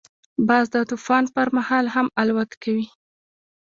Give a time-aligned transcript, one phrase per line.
[0.47, 2.87] باز د طوفان پر مهال هم الوت کوي